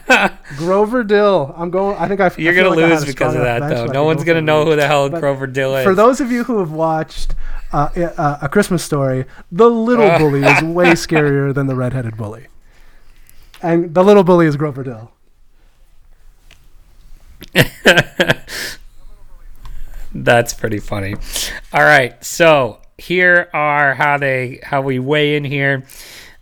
[0.57, 1.53] Grover Dill.
[1.57, 1.95] I'm going.
[1.97, 2.31] I think I.
[2.37, 3.85] You're I gonna like lose because of that, though.
[3.85, 5.83] No one's gonna know who the hell But Grover Dill is.
[5.83, 7.35] For those of you who have watched
[7.71, 10.17] uh, uh, A Christmas Story, the little Uh.
[10.19, 12.47] bully is way scarier than the redheaded bully.
[13.61, 15.11] And the little bully is Grover Dill.
[20.15, 21.15] That's pretty funny.
[21.73, 25.85] All right, so here are how they how we weigh in here.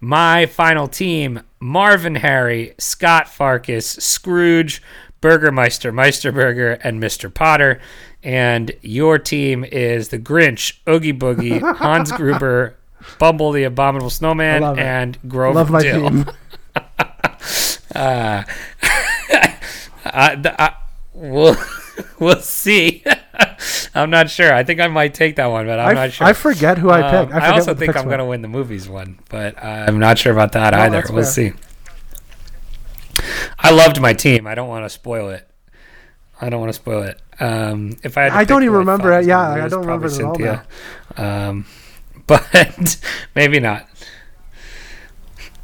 [0.01, 4.81] My final team: Marv and Harry, Scott Farkas, Scrooge,
[5.21, 7.33] Burgermeister, Meisterburger, and Mr.
[7.33, 7.79] Potter.
[8.23, 12.75] And your team is the Grinch, Oogie Boogie, Hans Gruber,
[13.19, 14.81] Bumble the Abominable Snowman, I love it.
[14.81, 16.09] and Grover Love my Dill.
[16.09, 16.25] team.
[17.93, 18.43] Uh,
[20.05, 20.75] I-
[21.13, 21.57] we'll
[22.19, 23.03] we'll see.
[23.95, 24.53] I'm not sure.
[24.53, 26.27] I think I might take that one, but I'm I, not sure.
[26.27, 27.41] I forget who I Um, picked.
[27.41, 30.31] I, I, also think I'm going to win the movies one, but I'm not sure
[30.33, 31.03] about that No, either.
[31.09, 31.31] We'll fair.
[31.31, 31.53] see.
[33.59, 34.47] I loved my team.
[34.47, 35.47] I don't want to spoil it.
[36.39, 37.21] I don't want to spoil it.
[37.39, 39.25] Um, if I, I don't even remember it.
[39.25, 40.65] Yeah, I don't remember at all Cynthia.
[41.17, 41.65] Um,
[42.27, 42.97] but
[43.35, 43.87] maybe not.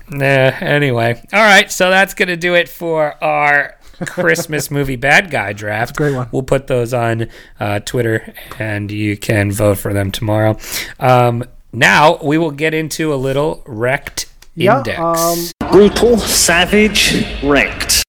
[0.09, 1.21] Nah, anyway.
[1.33, 5.95] All right, so that's going to do it for our Christmas movie bad guy draft.
[5.95, 6.27] Great one.
[6.31, 7.27] We'll put those on
[7.59, 10.57] uh, Twitter and you can vote for them tomorrow.
[10.99, 11.43] Um,
[11.73, 14.99] now we will get into a little wrecked Yeah, index.
[14.99, 18.03] um, Brutal, savage, wrecked.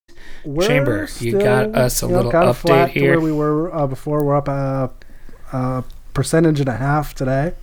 [0.45, 3.11] We're Chamber, you got us a you know, little kinda update flat to here.
[3.11, 4.23] where we were uh, before.
[4.23, 4.89] We're up a,
[5.51, 5.83] a
[6.13, 7.53] percentage and a half today.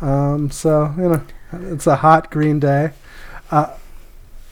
[0.00, 1.22] Um, so you know,
[1.72, 2.92] it's a hot green day.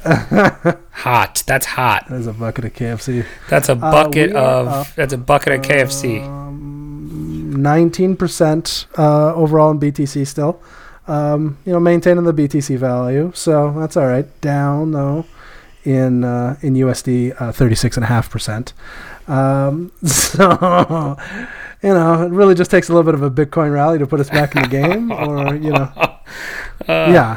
[0.05, 1.43] Hot.
[1.47, 2.07] That's hot.
[2.09, 3.25] That's a bucket of KFC.
[3.49, 6.25] That's a bucket Uh, of up, that's a bucket of KFC.
[6.27, 10.61] Um, Nineteen percent uh, overall in BTC still.
[11.07, 14.27] Um, you know, maintaining the BTC value, so that's all right.
[14.41, 15.25] Down though
[15.85, 18.73] in uh, in USD, thirty six and a half percent.
[19.29, 21.17] Um, so
[21.83, 24.21] you know, it really just takes a little bit of a Bitcoin rally to put
[24.21, 25.91] us back in the game, or you know,
[26.89, 27.37] Uh, yeah.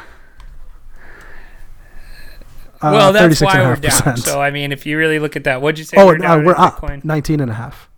[2.82, 4.04] Uh, well, that's why we're 36.5%.
[4.06, 4.18] down.
[4.18, 5.98] So I mean, if you really look at that, what'd you say?
[5.98, 7.04] oh, we're uh, down we're up Bitcoin?
[7.04, 7.90] 19 and a half.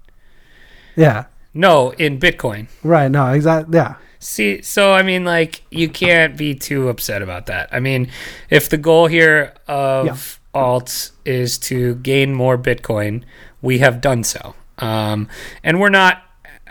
[0.95, 1.25] Yeah.
[1.53, 2.67] No, in Bitcoin.
[2.83, 3.09] Right.
[3.09, 3.75] No, exactly.
[3.77, 3.95] Yeah.
[4.19, 7.69] See, so I mean, like, you can't be too upset about that.
[7.71, 8.09] I mean,
[8.49, 10.15] if the goal here of Yeah.
[10.61, 13.23] alts is to gain more Bitcoin,
[13.61, 14.55] we have done so.
[14.77, 15.27] Um,
[15.63, 16.21] and we're not,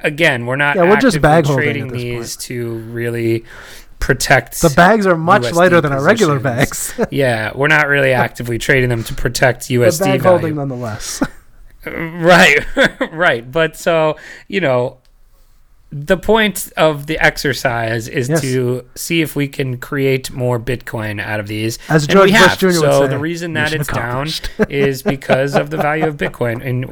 [0.03, 3.45] again, we're not Yeah, we're just bag trading these to really
[3.99, 6.95] protect The bags are much USD lighter than our regular bags.
[7.11, 10.39] yeah, we're not really actively trading them to protect the USD bag value.
[10.39, 11.23] holding nonetheless.
[11.87, 12.67] Right,
[13.13, 13.51] right.
[13.51, 14.17] But so,
[14.49, 14.99] you know,
[15.91, 18.41] the point of the exercise is Yes.
[18.43, 21.79] to see if we can create more Bitcoin out of these.
[21.89, 22.59] As George we Bush have.
[22.59, 22.67] Jr.
[22.67, 24.29] would So say, the reason that it's down
[24.69, 26.63] is because of the value of Bitcoin.
[26.63, 26.85] And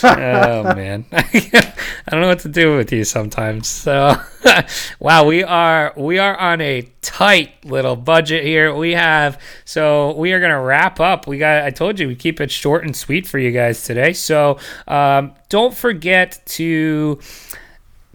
[0.04, 1.72] oh man, I
[2.10, 3.68] don't know what to do with you sometimes.
[3.68, 4.14] So,
[5.00, 8.74] wow, we are we are on a tight little budget here.
[8.74, 11.26] We have so we are gonna wrap up.
[11.26, 14.12] We got I told you we keep it short and sweet for you guys today.
[14.12, 17.18] So um, don't forget to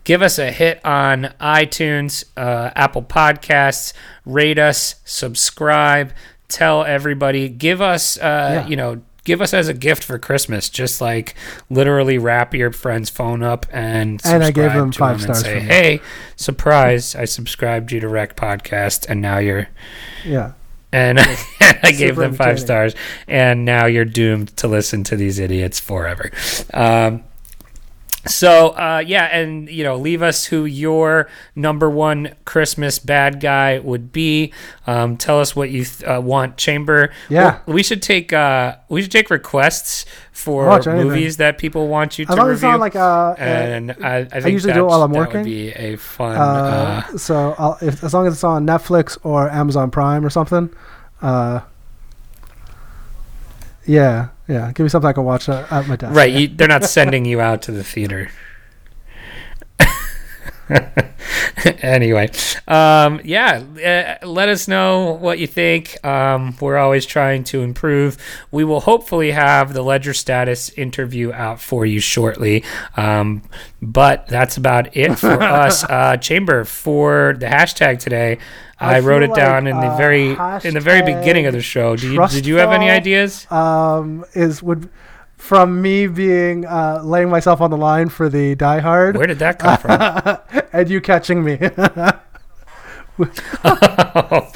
[0.03, 3.93] give us a hit on iTunes, uh, Apple Podcasts,
[4.25, 6.11] rate us, subscribe,
[6.49, 8.21] tell everybody, give us, uh,
[8.63, 8.67] Yeah.
[8.67, 10.69] you know, give us as a gift for Christmas.
[10.69, 11.35] Just like
[11.69, 15.59] literally wrap your friend's phone up and And I gave to five and stars say,
[15.59, 16.01] "Hey,
[16.35, 17.15] surprise!
[17.15, 19.67] I subscribed you to Rec Podcast, and now you're."
[20.25, 20.53] yeah.
[20.91, 21.19] And
[21.59, 22.93] I gave them five stars,
[23.27, 26.29] and now you're doomed to listen to these idiots forever.
[26.71, 27.23] Um,
[28.25, 33.79] So uh, yeah, and you know, leave us who your number one Christmas bad guy
[33.79, 34.53] would be.
[34.87, 37.11] Um, tell us what you th- uh, want, Chamber.
[37.29, 37.59] Yeah.
[37.65, 41.09] Well, we should take uh, we should take requests for Watch anything.
[41.09, 42.77] movies that people want you to as review.
[42.77, 45.33] like uh, and I, I, think usually do it while I'm working.
[45.33, 45.39] that.
[45.39, 46.37] Would be a fun.
[46.37, 50.29] uh, Uh, so I'll, if, as long as it's on Netflix or Amazon Prime or
[50.29, 50.69] something,
[51.21, 51.59] uh,
[53.85, 56.15] yeah, yeah, give me something I can watch at, at my desk.
[56.15, 58.29] right, you, they're not sending you out to the theater.
[61.81, 62.29] anyway,
[62.67, 66.03] um, yeah, uh, let us know what you think.
[66.05, 68.17] Um, we're always trying to improve.
[68.51, 72.63] We will hopefully have the Ledger Status interview out for you shortly.
[72.95, 73.43] Um,
[73.81, 75.83] but that's about it for us.
[75.83, 78.37] Uh, Chamber for the hashtag today.
[78.79, 80.29] I, I wrote it down like, in the uh, very
[80.67, 81.95] in the very beginning of the show.
[81.95, 83.49] Do you, did you have any ideas?
[83.51, 84.89] Um, is would
[85.43, 89.39] from me being uh, laying myself on the line for the Die Hard, Where did
[89.39, 90.37] that come from?
[90.73, 91.59] and you catching me.
[93.63, 94.49] Uh,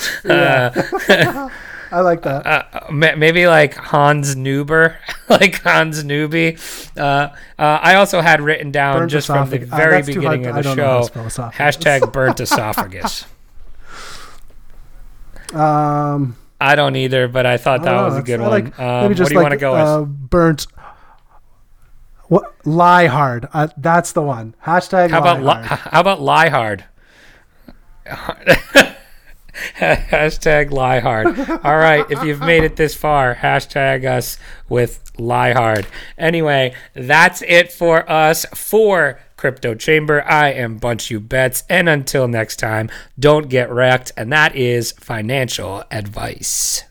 [1.91, 2.47] I like that.
[2.47, 4.95] uh, maybe like Hans Nuber,
[5.29, 6.57] like Hans Newby.
[6.97, 7.29] Uh, uh,
[7.59, 9.71] I also had written down Burnt just from the esophagus.
[9.71, 11.49] Uh, very very that's too beginning of the I don't know how to show.
[11.49, 13.25] Hashtag burnt esophagus.
[15.53, 18.49] Um, I don't either, but I thought that was a good one.
[18.49, 20.29] like- um, maybe just what do you like want to go uh, with?
[20.29, 20.67] burnt.
[22.27, 23.47] What lie hard?
[23.53, 24.55] Uh, that's the one.
[24.65, 25.11] Hashtag.
[25.11, 25.79] How about lie li- hard.
[25.79, 26.85] how about lie hard?
[29.77, 31.27] hashtag lie hard.
[31.63, 34.37] All right, if you've made it this far, hashtag us
[34.69, 35.87] with lie hard.
[36.17, 40.23] Anyway, that's it for us for Crypto Chamber.
[40.23, 44.91] I am Bunch You Bets, and until next time, don't get wrecked, and that is
[44.93, 46.83] financial advice.